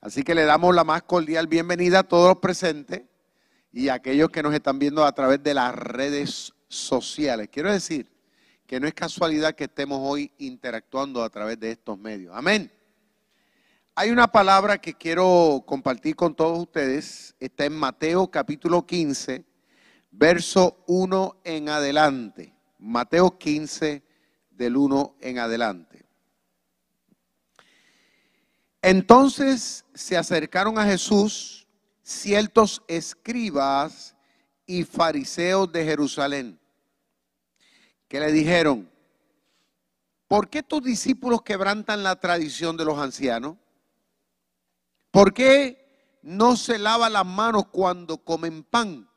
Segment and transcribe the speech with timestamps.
[0.00, 3.02] Así que le damos la más cordial bienvenida a todos los presentes
[3.72, 7.48] y a aquellos que nos están viendo a través de las redes sociales.
[7.50, 8.08] Quiero decir
[8.66, 12.32] que no es casualidad que estemos hoy interactuando a través de estos medios.
[12.36, 12.70] Amén.
[13.96, 17.34] Hay una palabra que quiero compartir con todos ustedes.
[17.40, 19.44] Está en Mateo capítulo 15,
[20.12, 22.54] verso 1 en adelante.
[22.78, 24.04] Mateo 15,
[24.50, 25.87] del 1 en adelante.
[28.82, 31.66] Entonces se acercaron a Jesús
[32.02, 34.14] ciertos escribas
[34.66, 36.58] y fariseos de Jerusalén,
[38.06, 38.90] que le dijeron,
[40.28, 43.56] ¿por qué tus discípulos quebrantan la tradición de los ancianos?
[45.10, 49.08] ¿Por qué no se lava las manos cuando comen pan?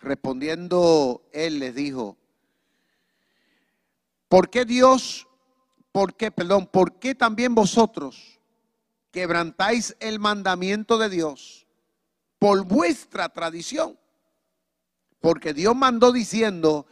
[0.00, 2.16] Respondiendo él les dijo,
[4.28, 5.26] ¿por qué Dios
[5.92, 8.40] ¿Por qué, perdón, por qué también vosotros
[9.10, 11.66] quebrantáis el mandamiento de Dios
[12.38, 13.98] por vuestra tradición?
[15.20, 16.86] Porque Dios mandó diciendo,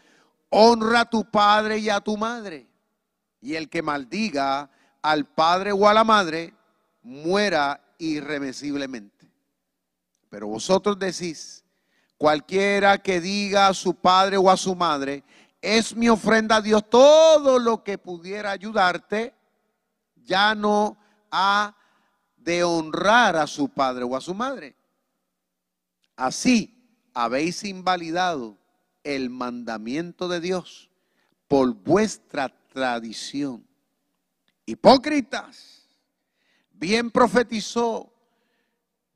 [0.50, 2.68] honra a tu padre y a tu madre.
[3.40, 6.54] Y el que maldiga al padre o a la madre,
[7.02, 9.30] muera irremisiblemente.
[10.28, 11.64] Pero vosotros decís,
[12.18, 15.24] cualquiera que diga a su padre o a su madre,
[15.60, 16.88] es mi ofrenda a Dios.
[16.88, 19.34] Todo lo que pudiera ayudarte,
[20.16, 20.98] ya no
[21.30, 21.76] ha
[22.36, 24.76] de honrar a su padre o a su madre.
[26.16, 28.58] Así habéis invalidado
[29.04, 30.90] el mandamiento de Dios
[31.48, 33.66] por vuestra tradición.
[34.66, 35.88] Hipócritas,
[36.70, 38.12] bien profetizó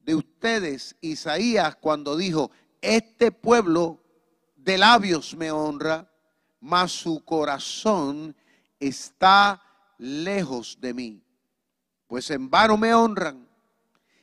[0.02, 2.50] de ustedes Isaías cuando dijo,
[2.80, 4.02] este pueblo
[4.56, 6.10] de labios me honra,
[6.64, 8.34] mas su corazón
[8.80, 9.62] está
[9.98, 11.22] lejos de mí.
[12.06, 13.46] Pues en vano me honran,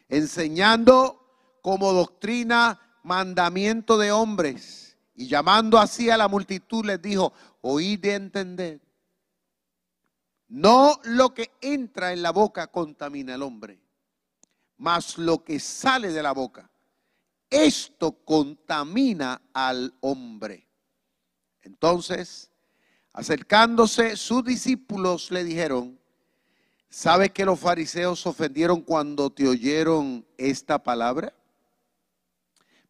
[0.09, 7.99] enseñando como doctrina mandamiento de hombres y llamando así a la multitud les dijo, oíd
[7.99, 8.81] de entender.
[10.47, 13.79] No lo que entra en la boca contamina al hombre,
[14.77, 16.71] mas lo que sale de la boca,
[17.51, 20.70] esto contamina al hombre.
[21.63, 22.51] Entonces,
[23.13, 25.99] acercándose sus discípulos le dijeron,
[26.89, 31.33] ¿sabes que los fariseos ofendieron cuando te oyeron esta palabra?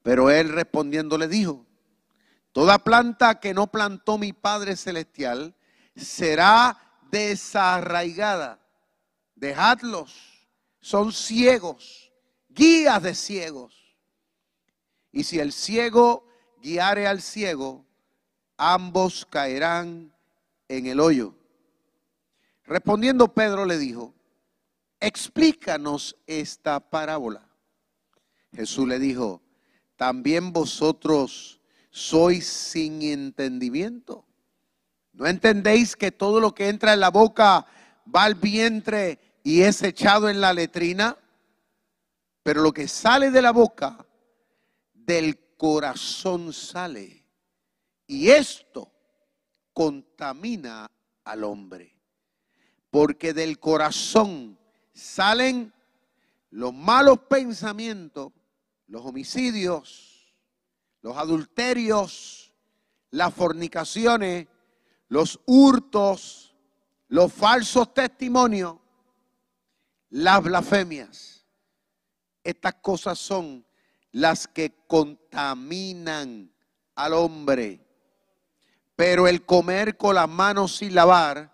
[0.03, 1.65] Pero él respondiendo le dijo,
[2.51, 5.55] toda planta que no plantó mi Padre Celestial
[5.95, 6.77] será
[7.11, 8.59] desarraigada.
[9.35, 10.47] Dejadlos,
[10.79, 12.11] son ciegos,
[12.49, 13.95] guías de ciegos.
[15.11, 16.25] Y si el ciego
[16.61, 17.85] guiare al ciego,
[18.61, 20.13] ambos caerán
[20.67, 21.33] en el hoyo.
[22.63, 24.13] Respondiendo Pedro le dijo,
[24.99, 27.43] explícanos esta parábola.
[28.53, 29.41] Jesús le dijo,
[29.95, 34.27] también vosotros sois sin entendimiento.
[35.13, 37.65] ¿No entendéis que todo lo que entra en la boca
[38.15, 41.17] va al vientre y es echado en la letrina?
[42.43, 44.05] Pero lo que sale de la boca,
[44.93, 47.20] del corazón sale
[48.11, 48.91] y esto
[49.71, 50.91] contamina
[51.23, 51.95] al hombre.
[52.89, 54.59] Porque del corazón
[54.93, 55.73] salen
[56.49, 58.33] los malos pensamientos,
[58.87, 60.35] los homicidios,
[61.01, 62.53] los adulterios,
[63.11, 64.45] las fornicaciones,
[65.07, 66.53] los hurtos,
[67.07, 68.75] los falsos testimonios,
[70.09, 71.45] las blasfemias.
[72.43, 73.65] Estas cosas son
[74.11, 76.53] las que contaminan
[76.93, 77.87] al hombre.
[79.01, 81.51] Pero el comer con las manos sin lavar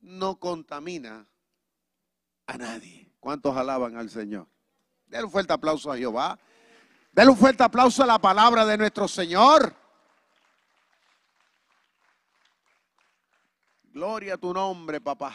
[0.00, 1.26] no contamina
[2.46, 3.10] a nadie.
[3.18, 4.46] ¿Cuántos alaban al Señor?
[5.06, 6.38] Denle un fuerte aplauso a Jehová.
[7.12, 9.74] Denle un fuerte aplauso a la palabra de nuestro Señor.
[13.84, 15.34] Gloria a tu nombre, papá.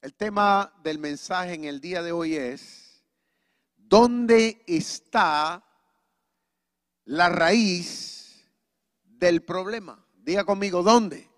[0.00, 3.04] El tema del mensaje en el día de hoy es,
[3.76, 5.62] ¿dónde está
[7.04, 8.21] la raíz
[9.22, 10.04] del problema.
[10.14, 11.30] Diga conmigo, ¿dónde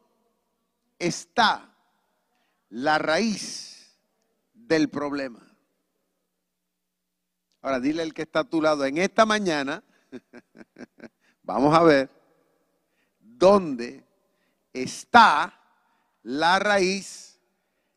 [0.99, 1.77] está
[2.71, 3.95] la raíz
[4.55, 5.47] del problema?
[7.61, 9.85] Ahora dile al que está a tu lado, en esta mañana,
[11.43, 12.09] vamos a ver
[13.21, 14.03] dónde
[14.73, 15.61] está
[16.23, 17.39] la raíz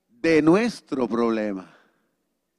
[0.09, 1.73] de nuestro problema.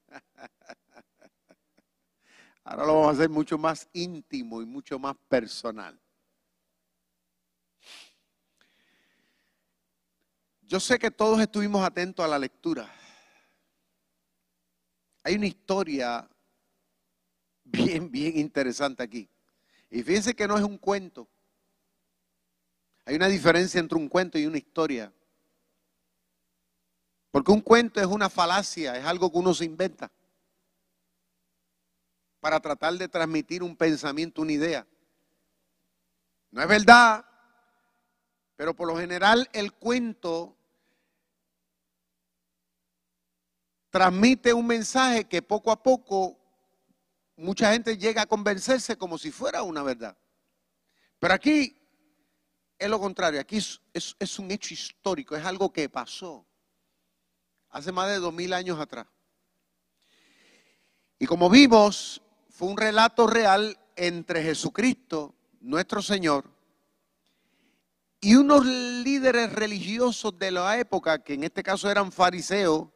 [2.65, 6.01] Ahora lo vamos a hacer mucho más íntimo y mucho más personal.
[10.69, 12.87] Yo sé que todos estuvimos atentos a la lectura
[15.23, 16.29] Hay una historia
[17.65, 19.31] bien, bien interesante aquí.
[19.91, 21.27] Y fíjense que no es un cuento.
[23.07, 25.11] Hay una diferencia entre un cuento y una historia.
[27.31, 30.11] Porque un cuento es una falacia, es algo que uno se inventa
[32.41, 34.87] para tratar de transmitir un pensamiento, una idea.
[36.51, 37.25] No es verdad,
[38.57, 40.58] pero por lo general el cuento
[43.91, 46.39] transmite un mensaje que poco a poco
[47.37, 50.17] mucha gente llega a convencerse como si fuera una verdad.
[51.19, 51.77] Pero aquí
[52.79, 56.47] es lo contrario, aquí es, un hecho histórico, es algo que pasó
[57.71, 59.07] hace más de dos mil años atrás.
[61.19, 66.45] Y como vimos, fue un relato real entre Jesucristo, nuestro Señor,
[68.21, 72.89] y unos líderes religiosos de la época, que en este caso eran fariseos,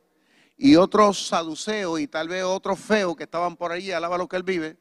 [0.64, 4.36] y otros saduceos, y tal vez otros feos que estaban por ahí, alaba lo que
[4.36, 4.78] él vive,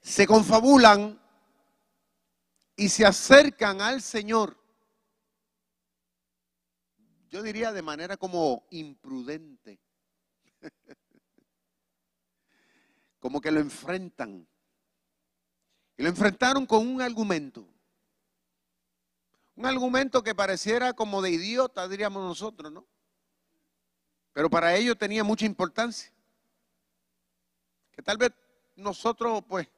[0.00, 1.20] se confabulan
[2.76, 4.56] y se acercan al Señor,
[7.30, 9.80] yo diría de manera como imprudente,
[13.18, 14.46] como que lo enfrentan.
[15.96, 17.68] Y lo enfrentaron con un argumento.
[19.56, 22.86] Un argumento que pareciera como de idiota, diríamos nosotros, ¿no?
[24.32, 26.12] Pero para ellos tenía mucha importancia.
[27.92, 28.30] Que tal vez
[28.76, 29.68] nosotros, pues,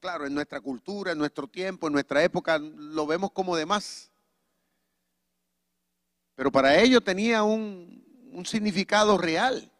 [0.00, 4.10] claro, en nuestra cultura, en nuestro tiempo, en nuestra época, lo vemos como de más.
[6.34, 9.70] Pero para ellos tenía un, un significado real.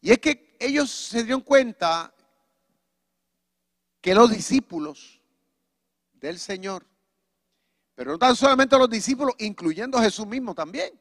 [0.00, 2.12] Y es que ellos se dieron cuenta
[4.00, 5.20] que los discípulos
[6.12, 6.86] del Señor,
[7.94, 10.98] pero no tan solamente los discípulos, incluyendo a Jesús mismo también,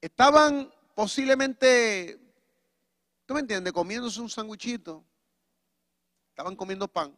[0.00, 2.18] estaban posiblemente,
[3.24, 3.72] ¿tú me entiendes?
[3.72, 5.04] Comiéndose un sándwichito,
[6.30, 7.16] estaban comiendo pan.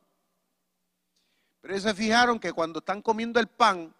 [1.60, 3.94] Pero ellos se fijaron que cuando están comiendo el pan,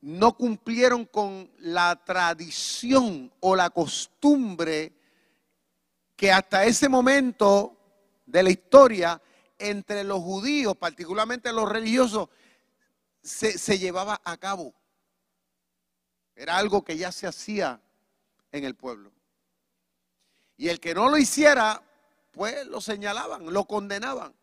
[0.00, 4.92] no cumplieron con la tradición o la costumbre
[6.16, 7.76] que hasta ese momento
[8.26, 9.22] de la historia
[9.58, 12.28] entre los judíos, particularmente los religiosos,
[13.22, 14.74] se, llevaba a cabo.
[16.42, 17.80] Era algo que ya se hacía
[18.50, 19.12] en el pueblo.
[20.56, 21.80] Y el que no lo hiciera,
[22.32, 24.34] pues lo señalaban, lo condenaban.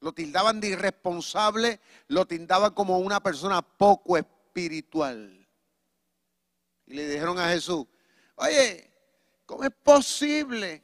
[0.00, 5.46] Lo tildaban de irresponsable, lo tildaban como una persona poco espiritual.
[6.86, 7.86] Y le dijeron a Jesús,
[8.34, 8.90] oye,
[9.46, 10.82] ¿cómo es posible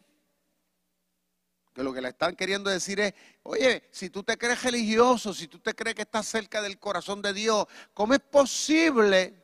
[1.74, 5.48] que lo que le están queriendo decir es, oye, si tú te crees religioso, si
[5.48, 9.41] tú te crees que estás cerca del corazón de Dios, ¿cómo es posible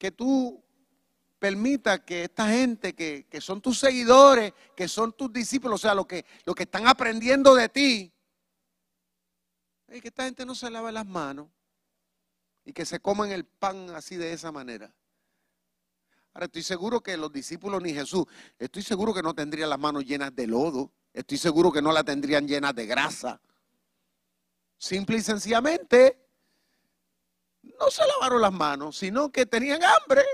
[0.00, 0.64] que tú
[1.38, 6.06] permitas que esta gente que, son tus seguidores, que son tus discípulos, o sea, lo
[6.06, 8.12] que, lo que están aprendiendo de ti,
[9.86, 11.48] que esta gente no se lave las manos
[12.64, 14.90] y que se coman el pan así de esa manera?
[16.32, 18.24] Ahora estoy seguro que los discípulos ni Jesús,
[18.58, 22.06] estoy seguro que no tendrían las manos llenas de lodo, estoy seguro que no las
[22.06, 23.38] tendrían llenas de grasa.
[24.78, 26.29] Simple y sencillamente,
[27.78, 30.24] no se lavaron las manos, sino que tenían hambre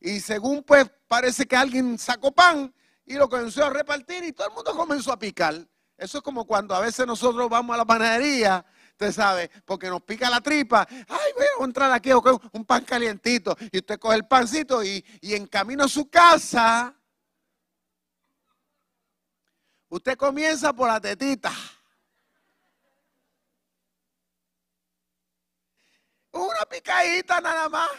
[0.00, 4.48] y según pues parece que alguien sacó pan y lo comenzó a repartir y todo
[4.48, 5.54] el mundo comenzó a picar.
[5.96, 8.64] Eso es como cuando a veces nosotros vamos a la panadería
[9.02, 10.86] usted sabe, porque nos pica la tripa.
[11.08, 12.10] Ay, voy a entrar aquí,
[12.52, 13.56] un pan calientito.
[13.70, 16.94] Y usted coge el pancito y, y en camino a su casa,
[19.88, 21.52] usted comienza por la tetita.
[26.32, 27.90] Una picadita nada más.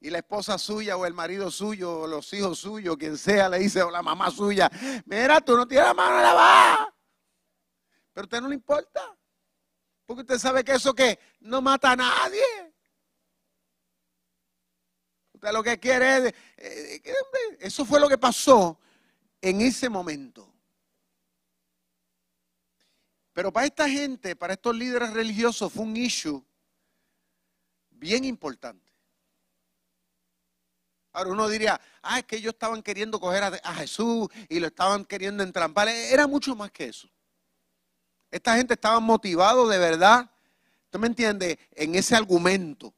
[0.00, 3.60] Y la esposa suya o el marido suyo o los hijos suyos, quien sea, le
[3.60, 4.70] dice, o la mamá suya,
[5.06, 6.94] mira, tú no tienes la mano lavada.
[8.12, 9.16] Pero a usted no le importa.
[10.04, 12.74] Porque usted sabe que eso que no mata a nadie.
[15.32, 16.34] Usted lo que quiere es...
[16.56, 17.02] Eh,
[17.60, 18.78] eso fue lo que pasó
[19.40, 20.52] en ese momento.
[23.32, 26.44] Pero para esta gente, para estos líderes religiosos, fue un issue
[27.98, 28.86] bien importante.
[31.12, 35.04] Ahora uno diría, ah, es que ellos estaban queriendo coger a, Jesús y lo estaban
[35.04, 35.88] queriendo entrampar.
[35.88, 37.08] Era mucho más que eso.
[38.30, 40.30] Esta gente estaba motivado de verdad,
[40.84, 41.58] ¿usted me entiende?
[41.72, 42.92] En ese argumento.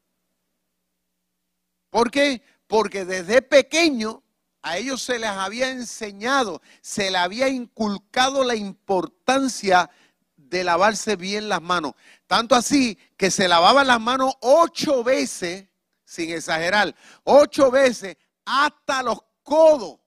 [1.89, 2.41] ¿Por qué?
[2.67, 4.21] Porque desde pequeño
[4.61, 9.89] a ellos se les había enseñado, se les había inculcado la importancia
[10.35, 11.93] de lavarse bien las manos.
[12.29, 15.67] Tanto así que se lavaban las manos ocho veces
[16.05, 19.99] sin exagerar, ocho veces hasta los codos.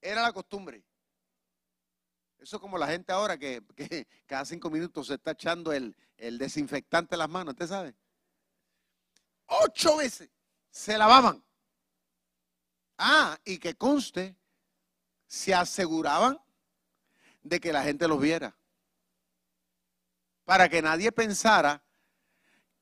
[0.00, 0.84] Era la costumbre.
[2.38, 3.60] Eso es como la gente ahora que,
[4.24, 7.96] cada cinco minutos se está echando el, el desinfectante en las manos, ¿usted sabe?
[9.46, 10.30] Ocho veces
[10.70, 11.42] se lavaban.
[12.98, 14.36] Ah, y que conste,
[15.26, 16.40] se aseguraban
[17.42, 18.56] de que la gente los viera.
[20.52, 21.82] Para que nadie pensara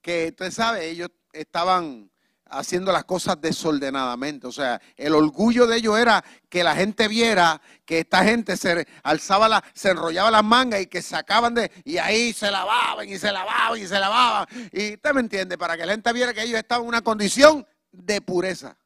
[0.02, 2.10] que, usted sabe, ellos estaban
[2.46, 4.48] haciendo las cosas desordenadamente.
[4.48, 8.88] O sea, el orgullo de ellos era que la gente viera que esta gente se
[9.04, 13.16] alzaba, la, se enrollaba las mangas y que sacaban de, y ahí se lavaban y
[13.18, 14.48] se lavaban y se lavaban.
[14.72, 17.64] Y usted me entiende, para que la gente viera que ellos estaban en una condición
[17.92, 18.76] de pureza.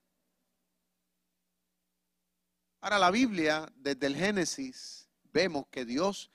[2.83, 6.31] Ahora la Biblia, desde el Génesis, vemos que Dios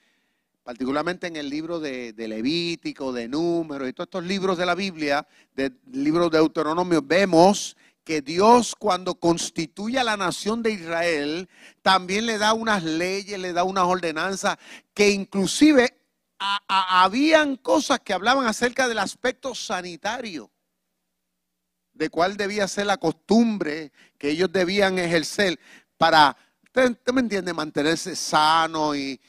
[0.63, 5.27] particularmente en el libro de, Levítico, de Números y todos estos libros de la Biblia,
[5.55, 11.49] del libro de Deuteronomio, vemos que Dios cuando constituye a la nación de Israel,
[11.81, 14.57] también le da unas leyes, le da unas ordenanzas
[14.93, 15.95] que inclusive
[16.67, 20.49] habían cosas que hablaban acerca del aspecto sanitario,
[21.93, 25.59] de cuál debía ser la costumbre que ellos debían ejercer
[25.97, 29.19] para, usted, me entiende, mantenerse sano y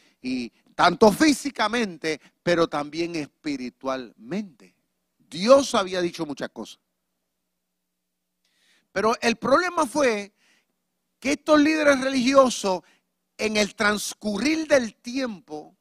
[0.80, 4.74] tanto físicamente, pero también espiritualmente.
[5.18, 6.80] Dios había dicho muchas cosas.
[8.90, 10.32] Pero el problema fue
[11.18, 12.80] que estos líderes religiosos,
[13.36, 15.76] en el transcurrir del tiempo,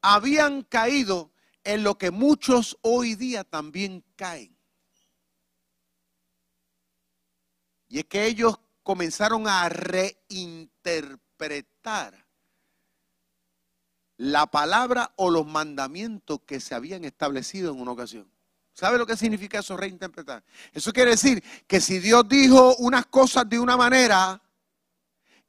[0.00, 1.30] habían caído
[1.62, 4.56] en lo que muchos hoy día también caen.
[7.88, 12.25] Y es que ellos comenzaron a reinterpretar
[14.16, 18.30] la palabra o los mandamientos que se habían establecido en una ocasión.
[18.72, 20.44] ¿Sabe lo que significa eso, reinterpretar?
[20.72, 24.42] Eso quiere decir que si Dios dijo unas cosas de una manera,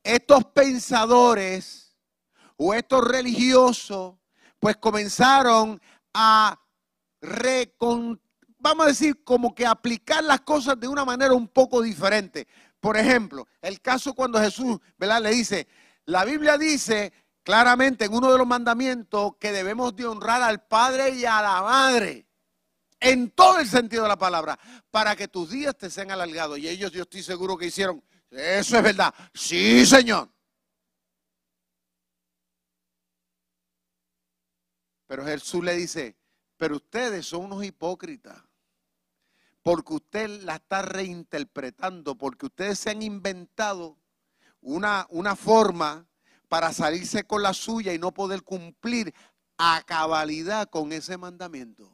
[0.02, 1.94] estos pensadores
[2.56, 4.16] o estos religiosos,
[4.60, 5.82] pues comenzaron
[6.14, 6.60] a
[7.22, 8.20] recon,
[8.60, 12.48] vamos a decir, como que aplicar las cosas de una manera un poco diferente.
[12.80, 15.22] Por ejemplo, el caso cuando Jesús, ¿verdad?
[15.22, 15.68] Le dice,
[16.06, 17.12] la Biblia dice
[17.48, 21.62] claramente en uno de los mandamientos que debemos de honrar al Padre y a la
[21.62, 22.28] Madre.
[23.00, 24.60] En todo el sentido de la palabra.
[24.92, 26.60] Para que tus días te sean alargados.
[26.60, 28.04] Y ellos yo estoy seguro que hicieron.
[28.30, 29.14] Eso es verdad.
[29.34, 30.30] Sí, Señor.
[35.08, 36.18] Pero Jesús le dice,
[36.58, 38.44] pero ustedes son unos hipócritas.
[39.64, 42.18] Porque usted la está reinterpretando.
[42.18, 43.98] Porque ustedes se han inventado
[44.60, 46.07] una, una forma
[46.48, 49.14] para salirse con la suya y no poder cumplir
[49.58, 51.92] a cabalidad con ese mandamiento.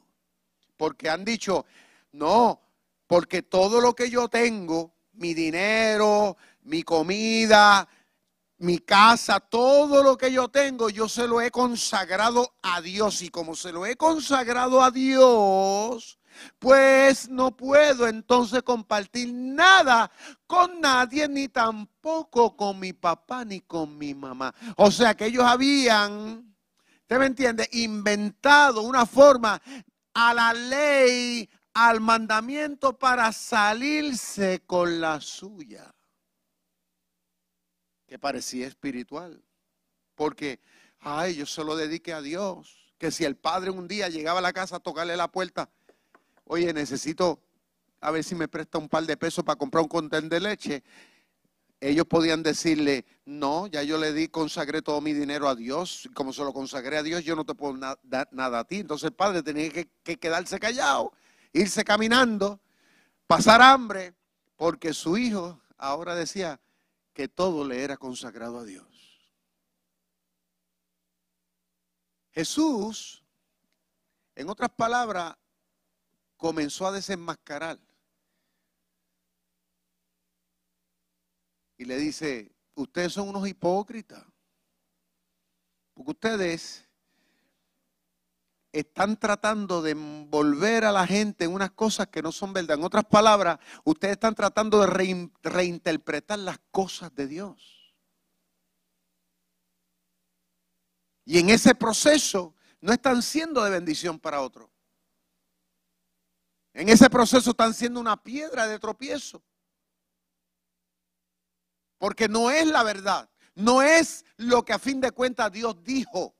[0.76, 1.64] Porque han dicho,
[2.12, 2.60] no,
[3.06, 7.88] porque todo lo que yo tengo, mi dinero, mi comida,
[8.58, 13.22] mi casa, todo lo que yo tengo, yo se lo he consagrado a Dios.
[13.22, 16.18] Y como se lo he consagrado a Dios,
[16.58, 20.10] pues no puedo entonces compartir nada
[20.46, 24.54] con nadie, ni tampoco con mi papá ni con mi mamá.
[24.76, 26.56] O sea que ellos habían,
[27.02, 27.68] ¿usted me entiende?
[27.72, 29.60] Inventado una forma
[30.14, 35.92] a la ley, al mandamiento para salirse con la suya.
[38.06, 39.42] Que parecía espiritual.
[40.14, 40.60] Porque,
[41.00, 42.94] ay, yo se lo dediqué a Dios.
[42.98, 45.68] Que si el padre un día llegaba a la casa a tocarle la puerta,
[46.44, 47.40] oye, necesito
[48.00, 50.82] a ver si me presta un par de pesos para comprar un contén de leche.
[51.80, 56.08] Ellos podían decirle, no, ya yo le di, consagré todo mi dinero a Dios.
[56.14, 58.76] Como se lo consagré a Dios, yo no te puedo dar nada a ti.
[58.76, 61.12] Entonces el padre tenía que, que quedarse callado,
[61.52, 62.60] irse caminando,
[63.26, 64.14] pasar hambre,
[64.56, 66.60] porque su hijo ahora decía
[67.12, 68.86] que todo le era consagrado a Dios.
[72.32, 73.24] Jesús,
[74.34, 75.36] en otras palabras,
[76.36, 77.78] comenzó a desenmascarar.
[81.76, 84.24] Y le dice, ustedes son unos hipócritas.
[85.94, 86.88] Porque ustedes
[88.72, 92.76] están tratando de envolver a la gente en unas cosas que no son verdad.
[92.76, 97.94] En otras palabras, ustedes están tratando de reinterpretar las cosas de Dios.
[101.24, 104.68] Y en ese proceso no están siendo de bendición para otros.
[106.74, 109.42] En ese proceso están siendo una piedra de tropiezo.
[111.96, 113.30] Porque no es la verdad.
[113.54, 116.34] No es lo que a fin de cuentas Dios dijo.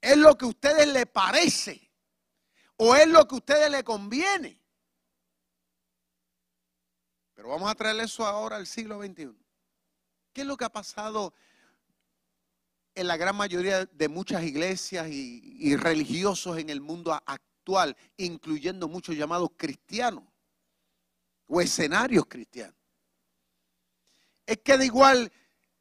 [0.00, 1.92] Es lo que a ustedes les parece.
[2.76, 4.62] O es lo que a ustedes les conviene.
[7.34, 9.36] Pero vamos a traer eso ahora al siglo XXI.
[10.32, 11.34] ¿Qué es lo que ha pasado
[12.94, 17.53] en la gran mayoría de muchas iglesias y, religiosos en el mundo actual,
[18.16, 20.24] incluyendo muchos llamados cristianos
[21.46, 22.76] o escenarios cristianos?
[24.46, 25.32] Es que de igual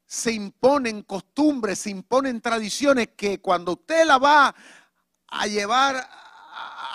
[0.06, 4.56] se imponen costumbres, se imponen tradiciones que cuando usted la va
[5.28, 5.96] a llevar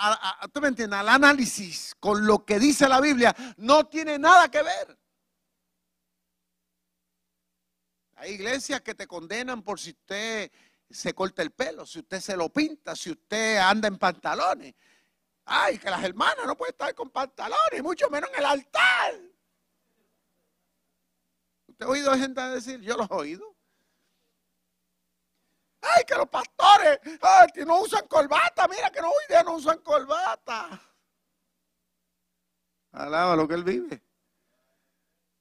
[0.01, 0.99] a, ¿tú me entiendes?
[0.99, 4.97] al análisis con lo que dice la Biblia, no tiene nada que ver.
[8.15, 10.51] Hay iglesias que te condenan por si usted
[10.89, 14.73] se corta el pelo, si usted se lo pinta, si usted anda en pantalones.
[15.45, 19.13] Ay, que las hermanas no pueden estar con pantalones, mucho menos en el altar.
[21.67, 22.81] ¿Usted ha oído gente decir?
[22.81, 23.55] Yo lo he oído.
[25.81, 26.99] Ay, que los pastores
[27.53, 28.67] que no usan corbata.
[28.67, 30.81] Mira que no, hoy día no usan corbata.
[32.91, 34.03] Alaba lo que él vive.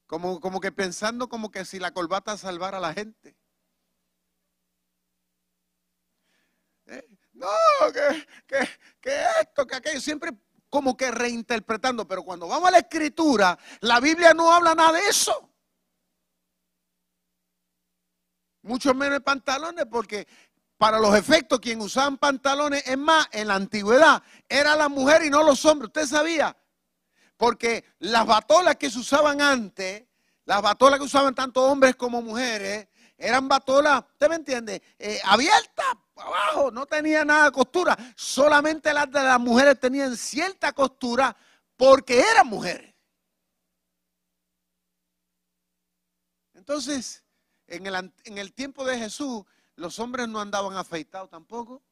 [0.06, 3.37] Como, como que pensando como que si la corbata salvara a la gente.
[7.32, 7.48] No,
[7.92, 8.68] que, que,
[9.00, 10.32] que esto, que aquello, siempre
[10.70, 15.08] como que reinterpretando, pero cuando vamos a la escritura, la Biblia no habla nada de
[15.08, 15.50] eso.
[18.62, 20.26] Mucho menos pantalones, porque
[20.76, 25.30] para los efectos, quien usaban pantalones, es más, en la antigüedad, era la mujer y
[25.30, 25.88] no los hombres.
[25.88, 26.56] ¿Usted sabía?
[27.36, 30.04] Porque las batolas que se usaban antes,
[30.44, 34.82] las batolas que usaban tanto hombres como mujeres, eran batolas, ¿usted me entiende?
[34.98, 35.86] Eh, abiertas
[36.20, 37.96] abajo, no tenía nada de costura.
[38.16, 41.36] Solamente las de las mujeres tenían cierta costura
[41.76, 42.94] porque eran mujeres.
[46.54, 47.24] Entonces,
[47.66, 49.44] en el, en el tiempo de Jesús,
[49.76, 51.82] los hombres no andaban afeitados tampoco.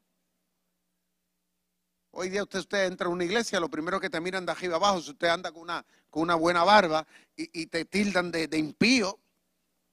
[2.18, 4.76] Hoy día usted, usted entra a una iglesia, lo primero que te miran de arriba
[4.76, 7.06] abajo, si usted anda con una, con una buena barba
[7.36, 9.20] y, te tildan de, impío,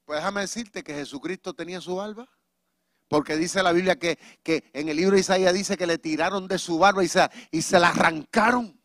[0.05, 2.29] pues déjame decirte que Jesucristo tenía su barba.
[3.07, 6.47] Porque dice la Biblia que, que, en el libro de Isaías dice que le tiraron
[6.47, 8.79] de su barba y se, y se la arrancaron.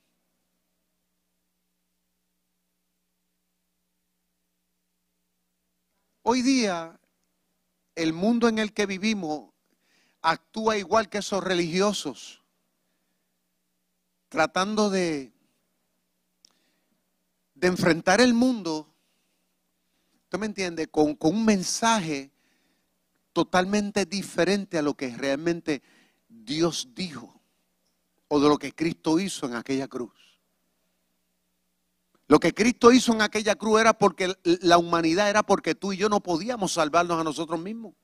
[6.23, 7.01] Hoy día,
[7.95, 9.51] el mundo en el que vivimos
[10.21, 12.43] actúa igual que esos religiosos
[14.29, 15.33] tratando de,
[17.55, 18.95] de enfrentar el mundo,
[20.25, 20.87] ¿usted me entiende?
[20.87, 22.31] Con, con un mensaje
[23.39, 25.81] totalmente diferente a lo que realmente
[26.29, 27.41] Dios dijo
[28.27, 30.11] o de lo que Cristo hizo en aquella cruz.
[32.27, 35.97] Lo que Cristo hizo en aquella cruz era porque la humanidad era porque tú y
[35.97, 37.95] yo no podíamos salvarnos a nosotros mismos.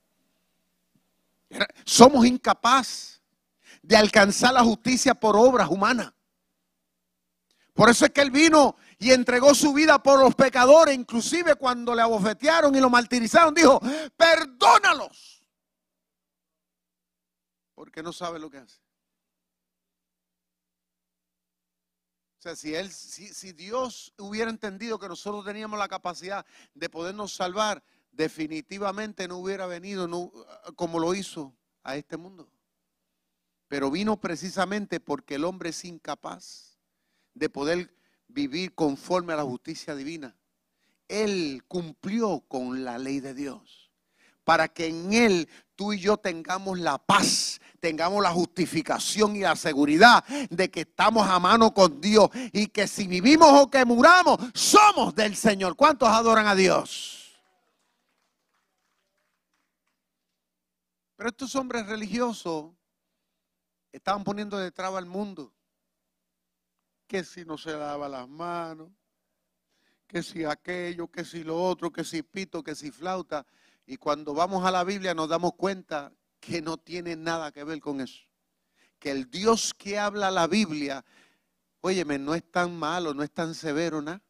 [1.85, 3.21] somos incapaces
[3.83, 6.13] de alcanzar la justicia por obras humanas.
[7.73, 11.95] Por eso es que Él vino y entregó su vida por los pecadores, inclusive cuando
[11.95, 13.81] le abofetearon y lo martirizaron, dijo,
[14.17, 15.45] perdónalos.
[17.75, 18.79] Porque no sabe lo que hace.
[22.39, 29.27] O sea, si, Dios hubiera entendido que nosotros teníamos la capacidad de podernos salvar, definitivamente
[29.27, 30.07] no hubiera venido
[30.77, 32.51] como lo hizo a este mundo.
[33.67, 36.79] Pero vino precisamente porque el hombre es incapaz
[37.33, 37.95] de poder
[38.35, 40.37] vivir conforme a la justicia divina.
[41.09, 43.91] Él cumplió con la ley de Dios
[44.43, 49.57] para que en Él tú y yo tengamos la paz, tengamos la justificación y la
[49.57, 54.39] seguridad de que estamos a mano con Dios y que si vivimos o que muramos,
[54.53, 55.77] somos del Señor.
[55.77, 57.41] ¿Cuántos adoran a Dios?
[61.17, 62.73] Pero estos hombres religiosos
[63.93, 65.53] estaban poniendo de traba al mundo
[67.15, 68.91] que si no se lava las manos,
[70.05, 73.47] que si aquello, que si lo otro, que si pito, que si flauta.
[73.87, 77.79] Y cuando vamos a la Biblia nos damos cuenta que no tiene nada que ver
[77.79, 78.25] con eso.
[78.99, 81.05] Que el Dios que habla la Biblia,
[81.83, 84.21] óyeme, no es tan malo, no es tan severo, ¿no?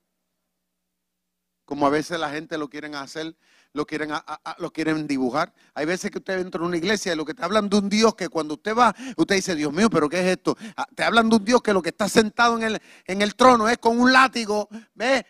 [1.64, 3.34] Como a veces la gente lo quieren hacer
[3.74, 4.10] lo quieren,
[4.58, 5.52] lo quieren dibujar.
[5.74, 7.88] Hay veces que usted entra en una iglesia y lo que te hablan de un
[7.88, 10.56] Dios que cuando usted va, usted dice, Dios mío, pero ¿qué es esto?
[10.76, 13.34] Ah, te hablan de un Dios que lo que está sentado en el, en el
[13.34, 15.26] trono es con un látigo, ¿ve?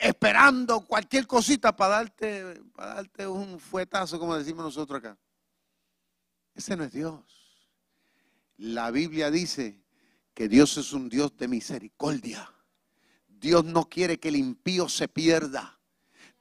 [0.00, 5.16] esperando cualquier cosita para darte, para darte un fuetazo, como decimos nosotros acá.
[6.54, 7.22] Ese no es Dios.
[8.58, 9.80] La Biblia dice
[10.34, 12.52] que Dios es un Dios de misericordia.
[13.28, 15.75] Dios no quiere que el impío se pierda.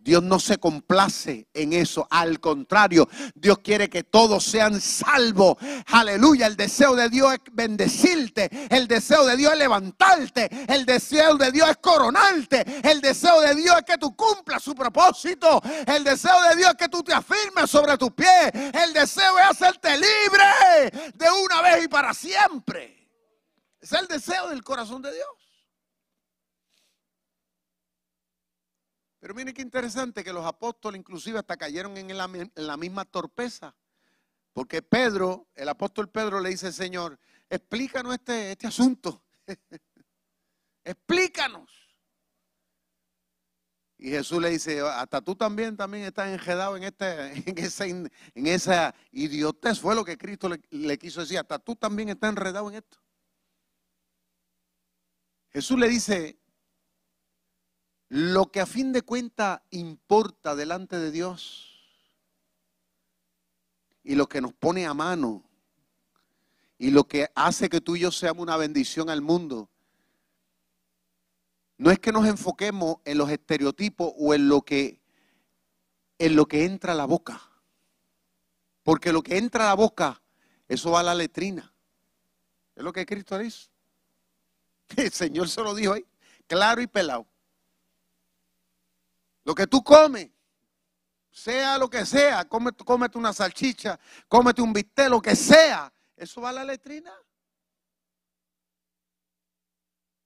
[0.05, 2.07] Dios no se complace en eso.
[2.11, 5.55] Al contrario, Dios quiere que todos sean salvos.
[5.87, 6.45] Aleluya.
[6.45, 8.67] El deseo de Dios es bendecirte.
[8.69, 10.47] El deseo de Dios es levantarte.
[10.67, 12.81] El deseo de Dios es coronarte.
[12.87, 15.59] El deseo de Dios es que tú cumplas su propósito.
[15.87, 18.51] El deseo de Dios es que tú te afirmes sobre tus pies.
[18.53, 23.09] El deseo es hacerte libre de una vez y para siempre.
[23.81, 25.44] Es el deseo del corazón de Dios.
[29.25, 33.75] Pero miren qué interesante que los apóstoles inclusive hasta cayeron en la, misma torpeza.
[34.53, 39.23] Porque Pedro, el apóstol Pedro le dice, Señor, explícanos este, este asunto.
[40.83, 41.71] explícanos.
[43.97, 48.11] Y Jesús le dice, hasta tú también, también estás enredado en, este, en, esa, en
[48.35, 49.79] esa idiotez.
[49.79, 52.99] Fue lo que Cristo le quiso decir, hasta tú también estás enredado en esto.
[55.49, 56.37] Jesús le dice,
[58.09, 61.71] lo que a fin de cuentas importa delante de Dios
[64.03, 65.43] y lo que nos pone a mano
[66.77, 69.69] y lo que hace que tú y yo seamos una bendición al mundo,
[71.77, 75.01] no es que nos enfoquemos en los estereotipos o en lo que
[76.17, 77.41] en lo que entra a la boca.
[78.83, 80.21] Porque lo que entra a la boca,
[80.67, 81.73] eso va a la letrina.
[82.75, 83.69] Es lo que Cristo dice.
[84.95, 86.05] El Señor se lo dijo ahí,
[86.47, 87.27] claro y pelado.
[89.45, 90.29] Lo que tú comes,
[91.31, 96.49] sea lo que sea, cómete, una salchicha, cómete un bistec, lo que sea, eso va
[96.49, 97.13] a la letrina.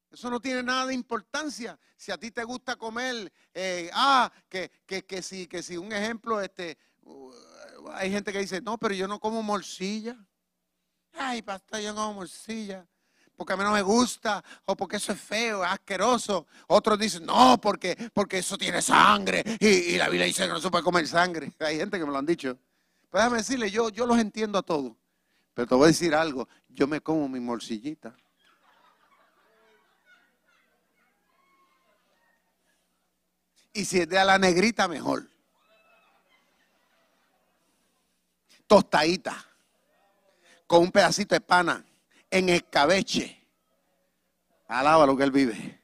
[0.09, 1.77] Eso no tiene nada de importancia.
[1.97, 5.91] Si a ti te gusta comer, eh, ah, que, que, que, si, que si un
[5.91, 7.31] ejemplo, este, uh,
[7.91, 10.17] hay gente que dice, no, pero yo no como morcilla.
[11.13, 12.88] Ay, pastor, yo no como morcilla
[13.39, 16.45] porque a mí no me gusta, o porque eso es feo, es asqueroso.
[16.67, 20.69] Otros dicen, no, porque, porque eso tiene sangre, y, la Biblia dice que no se
[20.69, 21.53] puede comer sangre.
[21.59, 22.59] Hay gente que me lo han dicho.
[23.09, 24.91] Pues déjame decirle, yo, yo los entiendo a todos.
[25.53, 28.13] Pero te voy a decir algo, yo me como mi morcillita.
[33.71, 35.29] Y si es de a la negrita, mejor.
[38.67, 39.45] Tostadita.
[40.67, 41.85] Con un pedacito de pana
[42.31, 43.35] en escabeche.
[44.67, 45.79] Alaba lo que él vive.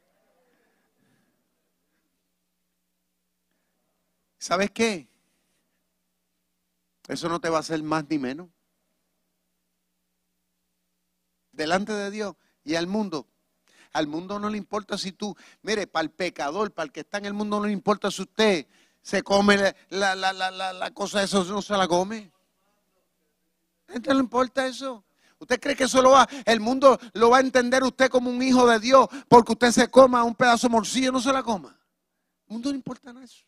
[4.37, 5.07] ¿Sabes qué?
[7.07, 8.49] Eso no te va a hacer más ni menos.
[11.51, 13.27] Delante de Dios y al mundo.
[13.93, 17.17] Al mundo no le importa si tú, mire, para el pecador, para el que está
[17.17, 18.67] en el mundo no le importa si usted
[19.01, 19.55] se come
[19.89, 22.31] la, la, la, la cosa, eso no se la come.
[23.87, 25.03] ¿A no le importa eso?
[25.45, 28.41] ¿Usted cree que eso lo va, el mundo lo va a entender usted como un
[28.41, 31.79] hijo de Dios porque usted se coma un pedazo de morcillo no se la coma?
[32.47, 33.45] El mundo no importa nada eso.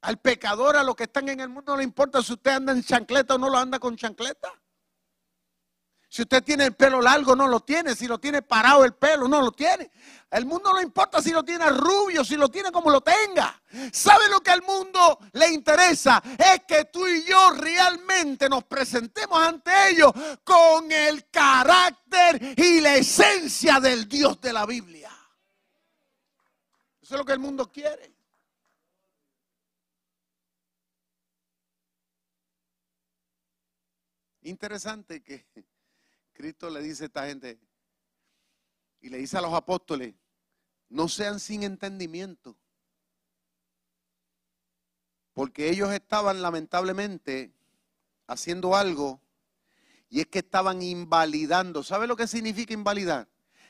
[0.00, 2.72] Al pecador, a los que están en el mundo, no le importa si usted anda
[2.72, 4.52] en chancleta o no lo anda con chancleta.
[6.16, 7.94] Si usted tiene el pelo largo, no lo tiene.
[7.94, 9.90] Si lo tiene parado el pelo, no lo tiene.
[10.30, 13.62] El mundo no importa si lo tiene rubio, si lo tiene como lo tenga.
[13.92, 16.22] ¿Sabe lo que al mundo le interesa?
[16.38, 20.10] Es que tú y yo realmente nos presentemos ante ellos
[20.42, 25.10] con el carácter y la esencia del Dios de la Biblia.
[27.02, 28.10] Eso es lo que el mundo quiere.
[34.40, 35.44] Interesante que
[36.36, 37.58] Cristo le dice a esta gente
[39.00, 40.14] y le dice a los apóstoles,
[40.88, 42.56] no sean sin entendimiento.
[45.32, 47.52] Porque ellos estaban lamentablemente
[48.26, 49.20] haciendo algo
[50.08, 51.82] y es que estaban invalidando.
[51.82, 53.28] ¿Sabe lo que significa invalidar?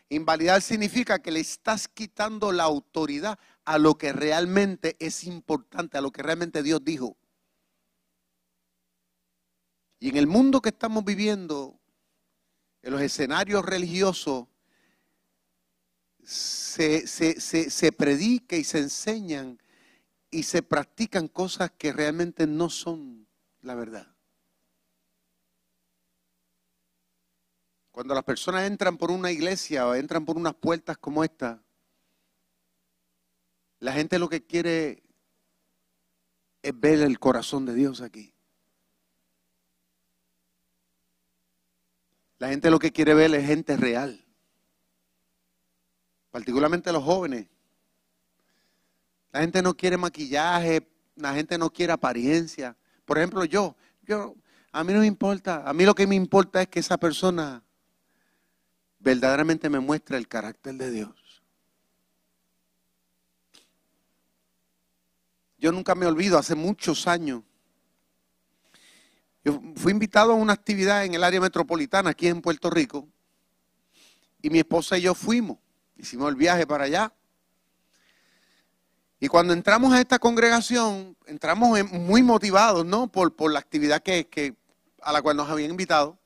[0.08, 6.00] Invalidar significa que le estás quitando la autoridad a lo que realmente es importante, a
[6.00, 7.16] lo que realmente Dios dijo.
[9.98, 11.75] Y en el mundo que estamos viviendo,
[12.86, 14.46] en los escenarios religiosos
[16.22, 19.60] se, se, predica y se enseñan
[20.30, 23.26] y se practican cosas que realmente no son
[23.62, 24.06] la verdad.
[27.90, 31.60] Cuando las personas entran por una iglesia o entran por unas puertas como esta,
[33.80, 35.02] la gente lo que quiere
[36.62, 38.35] es ver el corazón de Dios aquí.
[42.38, 44.24] La gente lo que quiere ver es gente real.
[46.30, 47.46] Particularmente los jóvenes.
[49.32, 52.76] La gente no quiere maquillaje, la gente no quiere apariencia.
[53.04, 54.34] Por ejemplo, yo, yo,
[54.72, 57.62] a mí no me importa, a mí lo que me importa es que esa persona
[58.98, 61.42] verdaderamente me muestre el carácter de Dios.
[65.58, 67.42] Yo nunca me olvido, hace muchos años,
[69.46, 73.06] yo fui invitado a una actividad en el área metropolitana aquí en Puerto Rico
[74.42, 75.58] y mi esposa y yo fuimos,
[75.96, 77.14] hicimos el viaje para allá.
[79.20, 83.06] Y cuando entramos a esta congregación, entramos muy motivados, ¿no?
[83.06, 84.56] Por, por la actividad que, que,
[85.00, 86.18] a la cual nos habían invitado.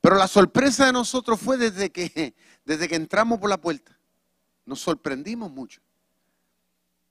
[0.00, 3.98] Pero la sorpresa de nosotros fue desde que, desde que entramos por la puerta.
[4.64, 5.80] Nos sorprendimos mucho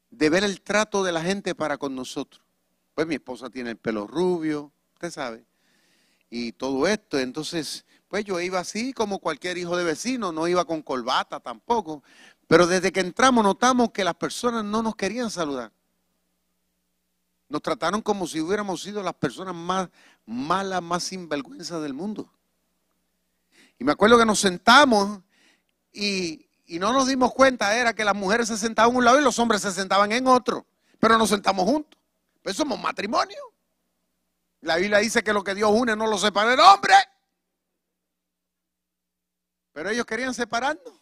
[0.09, 2.41] de ver el trato de la gente para con nosotros.
[2.95, 4.71] Pues mi esposa tiene el pelo rubio,
[5.11, 5.45] sabe,
[6.29, 7.19] y todo esto.
[7.19, 12.03] Entonces, pues yo iba así como cualquier hijo de vecino, no iba con corbata tampoco.
[12.47, 15.71] Pero desde que entramos notamos que las personas no nos querían saludar.
[17.49, 19.89] Nos trataron como si hubiéramos sido las personas más
[20.25, 22.31] malas, más sinvergüenza del mundo.
[23.79, 25.21] Y me acuerdo que nos sentamos
[25.91, 29.19] y, y no nos dimos cuenta, era que las mujeres se sentaban en un lado
[29.19, 30.65] y los hombres se sentaban en otro.
[30.99, 31.99] Pero nos sentamos juntos.
[32.41, 33.52] Pues somos matrimonio.
[34.63, 36.93] La Biblia dice que lo que Dios une no lo separa el hombre.
[39.73, 41.01] Pero ellos querían separarnos.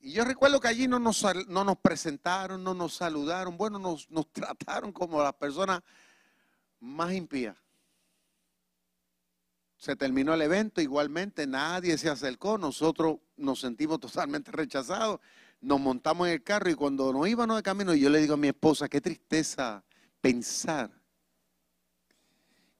[0.00, 4.10] Y yo recuerdo que allí no nos, no nos presentaron, no nos saludaron, bueno, nos,
[4.10, 5.80] nos trataron como las personas
[6.78, 7.56] más impías.
[9.78, 15.20] Se terminó el evento, igualmente nadie se acercó, nosotros nos sentimos totalmente rechazados,
[15.62, 18.38] nos montamos en el carro y cuando nos íbamos de camino, yo le digo a
[18.38, 19.82] mi esposa, qué tristeza
[20.26, 20.90] pensar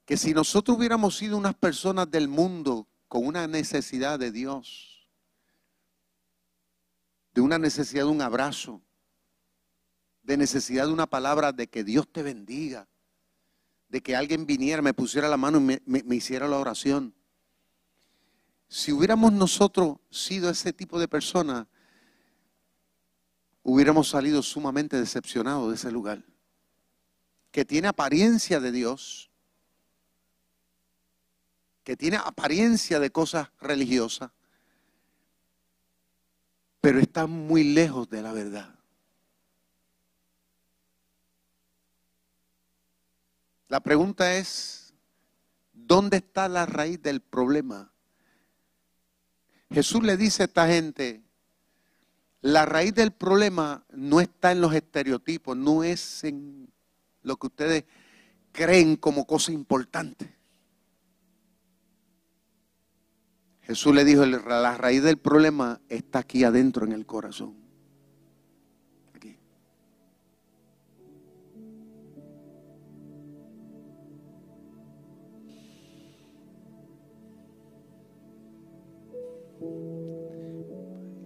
[0.05, 5.09] que si nosotros hubiéramos sido unas personas del mundo con una necesidad de Dios,
[7.35, 8.83] de una necesidad de un abrazo,
[10.23, 12.89] de necesidad de una palabra de que Dios te bendiga,
[13.89, 17.15] de que alguien viniera, me pusiera la mano y me, hiciera la oración.
[18.69, 21.69] Si hubiéramos nosotros sido ese tipo de persona,
[23.63, 26.25] hubiéramos salido sumamente decepcionados de ese lugar,
[27.57, 29.31] que tiene apariencia de Dios,
[31.85, 34.31] que tiene apariencia de cosas religiosas,
[36.83, 38.79] pero está muy lejos de la verdad.
[43.69, 44.93] La pregunta es,
[45.73, 47.91] ¿dónde está la raíz del problema?
[49.71, 51.23] Jesús le dice a esta gente,
[52.43, 56.76] la raíz del problema no está en los estereotipos, no es en
[57.27, 57.85] lo que ustedes
[58.53, 60.35] creen como cosa importante.
[63.63, 67.67] Jesús le dijo, la raíz del problema está aquí adentro en el corazón.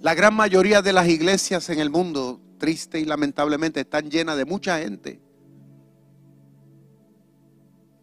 [0.00, 4.46] La gran mayoría de las iglesias en el mundo, triste y lamentablemente, están llenas de
[4.46, 5.20] mucha gente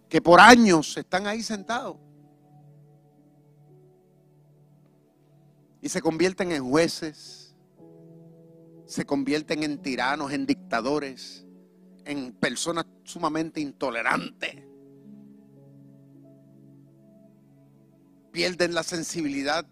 [0.10, 1.98] que por años están ahí sentados
[5.82, 7.56] y se convierten en jueces,
[8.86, 11.46] se convierten en tiranos, en dictadores,
[12.06, 14.63] en personas sumamente intolerantes.
[18.32, 19.65] Pierden la sensibilidad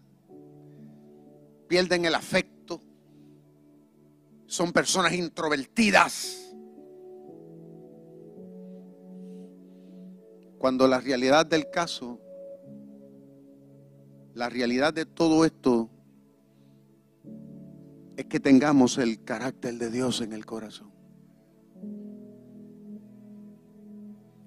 [1.66, 2.80] pierden el afecto,
[4.46, 6.45] son personas introvertidas.
[10.58, 12.20] Cuando la realidad del caso,
[14.34, 15.90] la realidad de todo esto
[18.16, 20.90] es que tengamos el carácter de Dios en el corazón.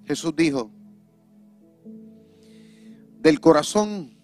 [0.04, 0.70] Jesús dijo,
[3.20, 4.18] del corazón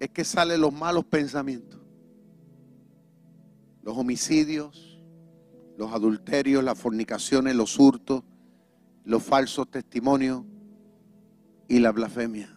[0.00, 1.76] es que salen los malos pensamientos
[3.86, 5.00] los homicidios,
[5.78, 8.24] los adulterios, las fornicaciones, los hurtos,
[9.04, 10.42] los falsos testimonios
[11.68, 12.52] y la blasfemia.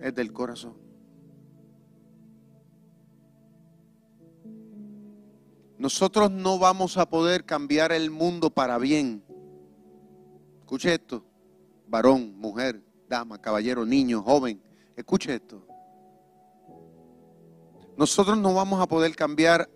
[0.00, 0.76] Es del corazón.
[5.78, 9.24] Nosotros no vamos a poder cambiar el mundo para bien.
[10.60, 11.24] Escuche esto,
[11.88, 14.62] varón, mujer, dama, caballero, niño, joven.
[14.96, 15.66] Escuche esto.
[17.96, 19.68] Nosotros no vamos a poder cambiar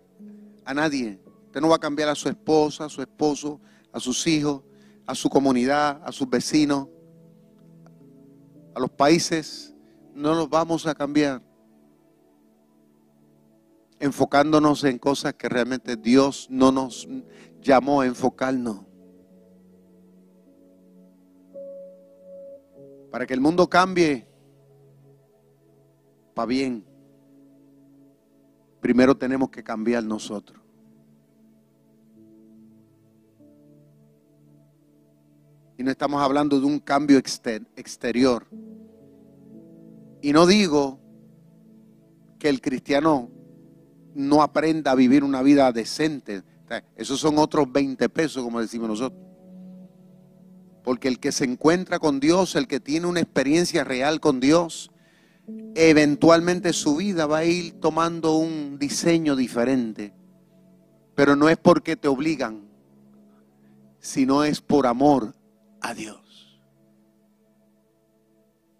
[0.65, 1.19] a nadie.
[1.45, 3.59] Usted no va a cambiar a su esposa, a su esposo,
[3.91, 4.63] a sus hijos,
[5.05, 6.87] a su comunidad, a sus vecinos,
[8.77, 9.73] a los países,
[10.13, 11.41] no los vamos a cambiar
[13.99, 17.07] enfocándonos en cosas que realmente Dios no nos
[17.59, 18.81] llamó a enfocarnos.
[23.09, 24.27] Para que el mundo cambie
[26.35, 26.85] para bien,
[28.79, 30.61] primero tenemos que cambiar nosotros.
[35.79, 38.45] Y no estamos hablando de un cambio exterior.
[40.21, 40.99] Y no digo
[42.39, 43.29] que el cristiano
[44.15, 46.43] no aprenda a vivir una vida decente.
[46.95, 49.21] Esos son otros 20 pesos, como decimos nosotros.
[50.83, 54.91] Porque el que se encuentra con Dios, el que tiene una experiencia real con Dios,
[55.75, 60.13] eventualmente su vida va a ir tomando un diseño diferente.
[61.15, 62.67] Pero no es porque te obligan,
[63.99, 65.35] sino es por amor
[65.81, 66.26] a Dios.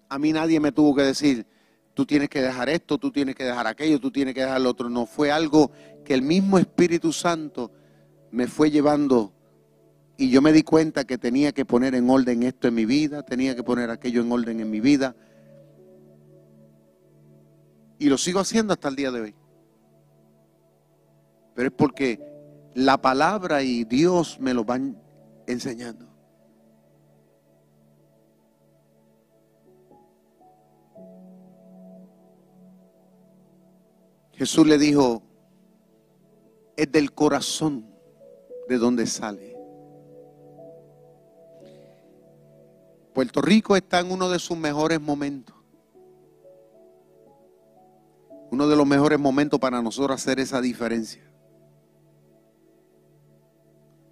[0.10, 1.46] A mí nadie me tuvo que decir,
[1.94, 4.70] tú tienes que dejar esto, tú tienes que dejar aquello, tú tienes que dejar lo
[4.70, 4.90] otro.
[4.90, 5.72] No, fue algo
[6.06, 7.72] que el mismo Espíritu Santo
[8.32, 9.34] me fue llevando
[10.18, 13.24] y yo me di cuenta que tenía que poner en orden esto en mi vida,
[13.24, 15.16] tenía que poner aquello en orden en mi vida.
[18.00, 19.36] Y lo sigo haciendo hasta el día de hoy.
[21.54, 22.20] Pero es porque
[22.74, 25.00] la palabra y Dios me lo van
[25.46, 26.07] enseñando.
[34.38, 35.24] Jesús le dijo,
[36.76, 37.90] es del corazón
[38.70, 39.58] de donde sale.
[43.16, 45.56] Puerto Rico está en uno de sus mejores momentos.
[48.52, 51.24] Uno de los mejores momentos para nosotros hacer esa diferencia.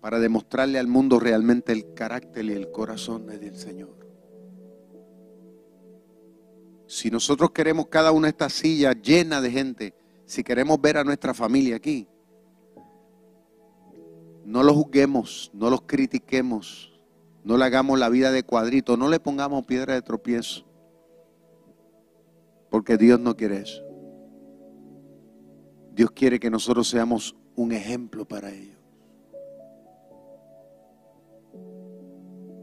[0.01, 3.95] Para demostrarle al mundo realmente el carácter y el corazón del Señor.
[6.87, 11.03] Si nosotros queremos cada una de estas sillas llena de gente, si queremos ver a
[11.03, 12.07] nuestra familia aquí,
[14.43, 16.93] no los juzguemos, no los critiquemos,
[17.43, 20.65] no le hagamos la vida de cuadrito, no le pongamos piedra de tropiezo,
[22.69, 23.83] porque Dios no quiere eso.
[25.93, 28.75] Dios quiere que nosotros seamos un ejemplo para ellos.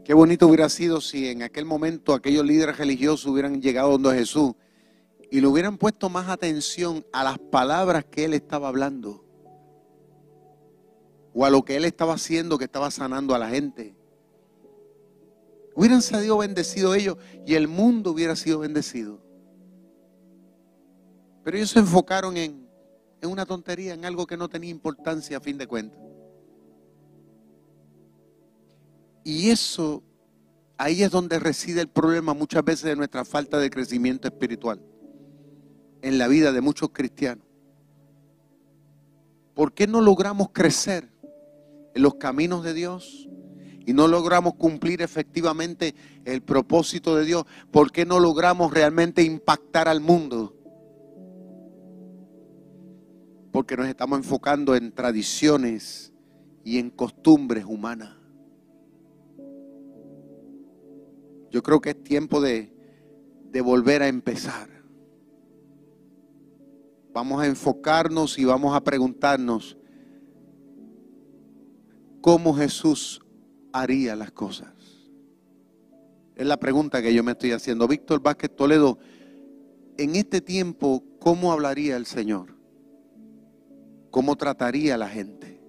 [0.03, 4.53] Qué bonito hubiera sido si en aquel momento aquellos líderes religiosos hubieran llegado donde Jesús
[5.33, 9.25] y le hubieran puesto más atención a las palabras que él estaba hablando
[11.33, 13.95] o a lo que él estaba haciendo que estaba sanando a la gente.
[15.73, 17.17] Hubieran sido bendecidos ellos
[17.47, 19.23] y el mundo hubiera sido bendecido.
[21.43, 22.69] Pero ellos se enfocaron en,
[23.19, 25.99] en una tontería, en algo que no tenía importancia a fin de cuentas.
[29.23, 30.03] Y eso,
[30.77, 34.92] ahí es donde reside el problema muchas veces de nuestra falta de crecimiento espiritual
[36.03, 37.45] en la vida de muchos cristianos.
[39.55, 41.09] ¿Por qué no logramos crecer
[41.95, 43.29] en los caminos de Dios
[43.85, 47.45] y no logramos cumplir efectivamente el propósito de Dios?
[47.71, 50.55] ¿Por qué no logramos realmente impactar al mundo?
[53.51, 56.11] Porque nos estamos enfocando en tradiciones
[56.65, 58.17] y en costumbres humanas.
[61.49, 62.75] Yo creo que es tiempo de,
[63.51, 64.72] de volver a empezar.
[67.13, 69.77] Vamos a enfocarnos y vamos a preguntarnos
[72.21, 73.21] cómo Jesús
[73.71, 74.73] haría las cosas.
[76.35, 77.87] Es la pregunta que yo me estoy haciendo.
[77.87, 78.97] Víctor Vázquez Toledo,
[79.97, 82.57] en este tiempo, ¿cómo hablaría el Señor?
[84.09, 85.61] ¿Cómo trataría a la gente?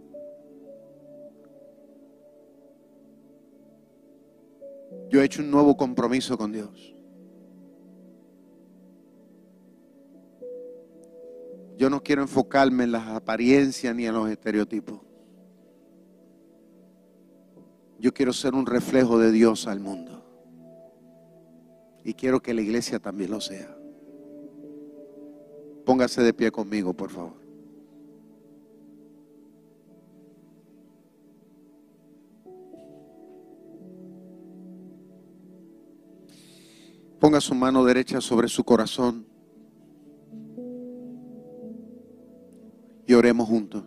[5.11, 6.94] Yo he hecho un nuevo compromiso con Dios.
[11.77, 15.01] Yo no quiero enfocarme en las apariencias ni en los estereotipos.
[17.99, 20.23] Yo quiero ser un reflejo de Dios al mundo.
[22.05, 23.75] Y quiero que la iglesia también lo sea.
[25.85, 27.45] Póngase de pie conmigo, por favor.
[37.19, 39.34] Ponga su mano derecha sobre su corazón.
[43.07, 43.85] Y oremos juntos.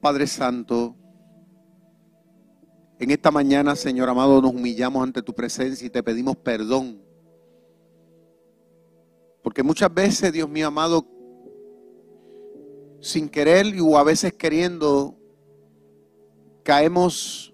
[0.00, 0.96] Padre Santo,
[2.98, 7.02] en esta mañana, Señor amado, nos humillamos ante tu presencia y te pedimos perdón.
[9.42, 11.06] Porque muchas veces, Dios mío amado,
[13.00, 15.16] sin querer o a veces queriendo,
[16.62, 17.52] caemos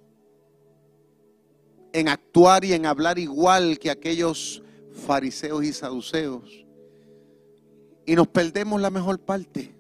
[1.93, 4.63] en actuar y en hablar igual que aquellos
[4.93, 6.68] fariseos y saduceos
[8.09, 9.77] y nos perdemos la mejor parte.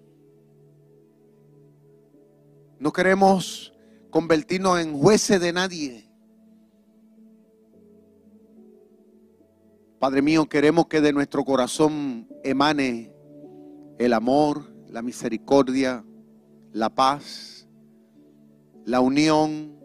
[2.79, 3.73] No queremos
[4.11, 6.11] convertirnos en jueces de nadie.
[9.99, 13.15] Padre mío, queremos que de nuestro corazón emane
[13.99, 16.05] el amor, la misericordia,
[16.75, 17.67] la paz,
[18.85, 19.81] la unión,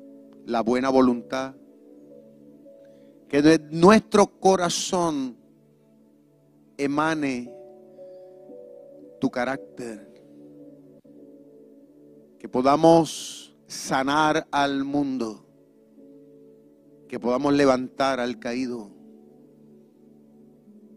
[0.45, 1.55] la buena voluntad,
[3.29, 5.37] que de nuestro corazón
[6.75, 7.52] emane
[9.23, 10.05] tu carácter,
[12.37, 15.45] que podamos sanar al mundo,
[17.07, 18.91] que podamos levantar al caído,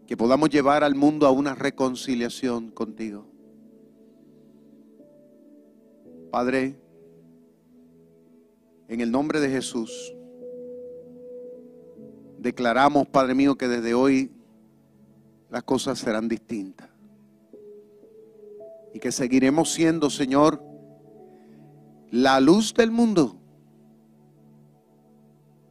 [0.05, 3.25] que podamos llevar al mundo a una reconciliación contigo.
[6.29, 6.77] Padre,
[8.89, 10.13] en el nombre de Jesús,
[12.39, 14.33] declaramos, Padre mío, que desde hoy
[15.49, 16.86] las cosas serán distintas.
[18.97, 20.59] Y que seguiremos siendo, Señor,
[22.09, 23.39] la luz del mundo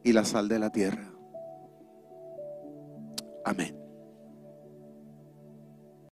[0.04, 1.10] y la sal de la tierra.
[3.44, 3.85] Amén.